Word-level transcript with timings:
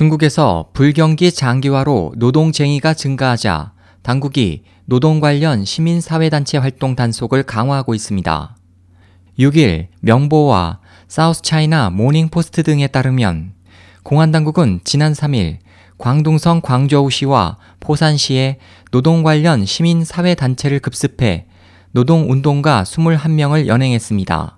중국에서 0.00 0.70
불경기 0.72 1.30
장기화로 1.30 2.14
노동쟁의가 2.16 2.94
증가하자 2.94 3.74
당국이 4.00 4.62
노동 4.86 5.20
관련 5.20 5.66
시민사회단체 5.66 6.56
활동 6.56 6.96
단속을 6.96 7.42
강화하고 7.42 7.94
있습니다. 7.94 8.56
6일 9.38 9.88
명보와 10.00 10.80
사우스 11.06 11.42
차이나 11.42 11.90
모닝포스트 11.90 12.62
등에 12.62 12.86
따르면 12.86 13.52
공안 14.02 14.30
당국은 14.30 14.80
지난 14.84 15.12
3일 15.12 15.58
광둥성 15.98 16.62
광저우시와 16.62 17.58
포산시에 17.80 18.56
노동 18.92 19.22
관련 19.22 19.66
시민사회단체를 19.66 20.80
급습해 20.80 21.44
노동운동가 21.90 22.84
21명을 22.84 23.66
연행했습니다. 23.66 24.56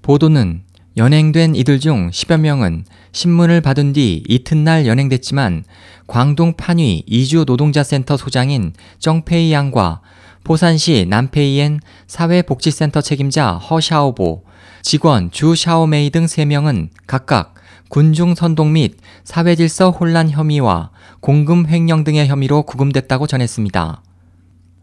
보도는 0.00 0.63
연행된 0.96 1.56
이들 1.56 1.80
중 1.80 2.10
10여 2.10 2.38
명은 2.38 2.84
신문을 3.10 3.60
받은 3.60 3.94
뒤 3.94 4.22
이튿날 4.28 4.86
연행됐지만 4.86 5.64
광동 6.06 6.54
판위 6.56 7.02
이주 7.06 7.44
노동자센터 7.48 8.16
소장인 8.16 8.72
정페이 9.00 9.52
양과 9.52 10.02
포산시 10.44 11.06
남페이엔 11.08 11.80
사회복지센터 12.06 13.00
책임자 13.00 13.54
허샤오보, 13.54 14.44
직원 14.82 15.32
주 15.32 15.56
샤오메이 15.56 16.10
등 16.10 16.26
3명은 16.26 16.90
각각 17.08 17.54
군중 17.88 18.36
선동 18.36 18.74
및 18.74 18.96
사회질서 19.24 19.90
혼란 19.90 20.30
혐의와 20.30 20.90
공금 21.20 21.66
횡령 21.66 22.04
등의 22.04 22.28
혐의로 22.28 22.62
구금됐다고 22.62 23.26
전했습니다. 23.26 24.02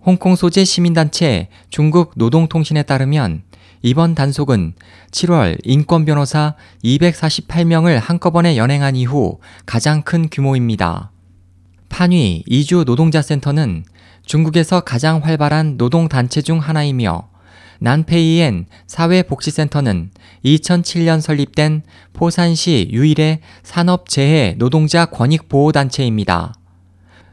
홍콩 0.03 0.35
소재 0.35 0.65
시민단체 0.65 1.47
중국 1.69 2.13
노동통신에 2.15 2.81
따르면 2.83 3.43
이번 3.83 4.15
단속은 4.15 4.73
7월 5.11 5.59
인권 5.63 6.05
변호사 6.05 6.55
248명을 6.83 7.99
한꺼번에 7.99 8.57
연행한 8.57 8.95
이후 8.95 9.39
가장 9.67 10.01
큰 10.01 10.27
규모입니다. 10.29 11.11
판위 11.89 12.43
이주 12.47 12.83
노동자센터는 12.85 13.83
중국에서 14.25 14.81
가장 14.81 15.19
활발한 15.19 15.77
노동단체 15.77 16.41
중 16.41 16.57
하나이며 16.57 17.29
난페이엔 17.79 18.65
사회복지센터는 18.87 20.11
2007년 20.45 21.21
설립된 21.21 21.83
포산시 22.13 22.89
유일의 22.91 23.39
산업재해 23.61 24.55
노동자 24.57 25.05
권익보호단체입니다. 25.05 26.53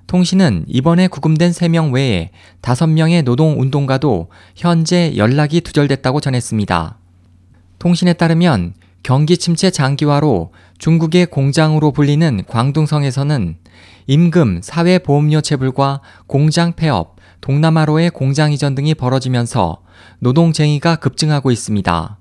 통신은 0.08 0.64
이번에 0.68 1.06
구금된 1.06 1.50
3명 1.52 1.92
외에 1.92 2.30
5명의 2.62 3.22
노동운동가도 3.24 4.30
현재 4.56 5.12
연락이 5.16 5.60
두절됐다고 5.60 6.20
전했습니다. 6.20 6.96
통신에 7.78 8.14
따르면 8.14 8.72
경기 9.02 9.36
침체 9.36 9.70
장기화로 9.70 10.52
중국의 10.78 11.26
공장으로 11.26 11.92
불리는 11.92 12.42
광둥성에서는 12.48 13.58
임금, 14.06 14.60
사회보험료 14.62 15.42
체불과 15.42 16.00
공장 16.26 16.72
폐업, 16.72 17.16
동남아로의 17.42 18.08
공장 18.08 18.50
이전 18.50 18.74
등이 18.74 18.94
벌어지면서 18.94 19.82
노동쟁의가 20.20 20.96
급증하고 20.96 21.50
있습니다. 21.50 22.18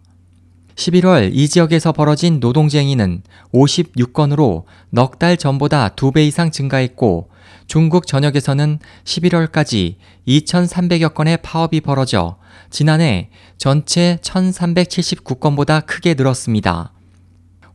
11월 0.76 1.32
이 1.34 1.48
지역에서 1.48 1.94
벌어진 1.94 2.42
노동쟁의는 2.42 3.24
56건으로 3.54 4.66
넉 4.90 5.20
달 5.20 5.38
전보다 5.38 5.90
2배 5.90 6.28
이상 6.28 6.52
증가했고 6.52 7.30
중국 7.68 8.08
전역에서는 8.08 8.80
11월까지 9.04 9.96
2,300여 10.28 11.14
건의 11.14 11.38
파업이 11.42 11.82
벌어져 11.82 12.38
지난해 12.70 13.30
전체 13.58 14.18
1,379건보다 14.22 15.86
크게 15.86 16.14
늘었습니다. 16.14 16.94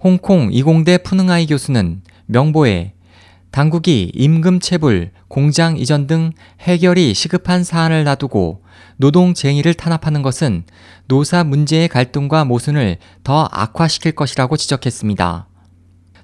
홍콩 0.01 0.51
이공대 0.53 0.99
푸능아이 0.99 1.47
교수는 1.47 2.03
명보에 2.27 2.95
당국이 3.53 4.11
임금 4.15 4.61
체불, 4.61 5.11
공장 5.29 5.77
이전 5.77 6.07
등 6.07 6.33
해결이 6.61 7.13
시급한 7.13 7.65
사안을 7.65 8.05
놔두고 8.05 8.63
노동 8.97 9.35
쟁의를 9.35 9.75
탄압하는 9.75 10.23
것은 10.23 10.65
노사 11.07 11.45
문제의 11.45 11.89
갈등과 11.89 12.47
모순을 12.47 12.97
더 13.23 13.49
악화시킬 13.53 14.13
것이라고 14.13 14.57
지적했습니다. 14.57 15.49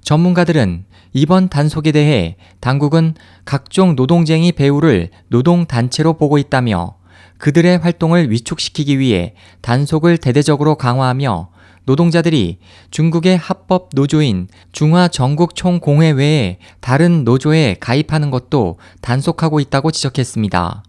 전문가들은 0.09 0.87
이번 1.13 1.51
단속에 1.51 1.93
대해 1.93 2.37
당국은 2.61 3.13
각종 3.45 3.95
노동쟁의 3.95 4.53
배후를 4.53 5.11
노동단체로 5.29 6.15
보고 6.15 6.39
있다며 6.39 6.97
그들의 7.37 7.77
활동을 7.77 8.31
위축시키기 8.31 8.99
위해 8.99 9.35
단속을 9.61 10.17
대대적으로 10.17 10.77
강화하며 10.77 11.51
노동자들이 11.85 12.57
중국의 12.91 13.37
합법 13.37 13.91
노조인 13.93 14.49
중화전국총공회 14.73 16.13
외에 16.13 16.59
다른 16.81 17.25
노조에 17.25 17.77
가입하는 17.79 18.31
것도 18.31 18.79
단속하고 19.03 19.61
있다고 19.61 19.91
지적했습니다. 19.91 20.85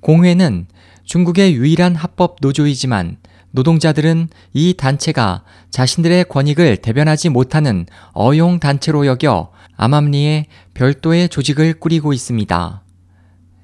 공회는 0.00 0.66
중국의 1.04 1.54
유일한 1.54 1.94
합법 1.94 2.36
노조이지만 2.42 3.16
노동자들은 3.52 4.28
이 4.52 4.74
단체가 4.74 5.44
자신들의 5.70 6.24
권익을 6.24 6.78
대변하지 6.78 7.28
못하는 7.28 7.86
어용 8.12 8.58
단체로 8.58 9.06
여겨 9.06 9.52
암암리에 9.76 10.46
별도의 10.74 11.28
조직을 11.28 11.74
꾸리고 11.74 12.12
있습니다. 12.12 12.82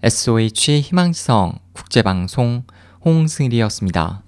SOH 0.03 0.81
희망성 0.81 1.59
국제방송 1.73 2.65
홍승일이었습니다. 3.05 4.23